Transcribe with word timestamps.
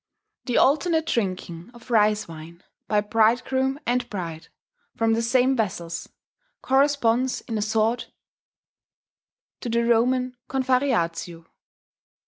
The 0.45 0.57
alternate 0.57 1.05
drinking 1.05 1.69
of 1.75 1.91
rice 1.91 2.27
wine, 2.27 2.63
by 2.87 3.01
bridegroom 3.01 3.79
and 3.85 4.09
bride, 4.09 4.47
from 4.95 5.13
the 5.13 5.21
same 5.21 5.55
vessels, 5.55 6.09
corresponds 6.63 7.41
in 7.41 7.55
a 7.55 7.61
sort 7.61 8.09
to 9.59 9.69
the 9.69 9.85
Roman 9.85 10.37
confarreatio. 10.49 11.45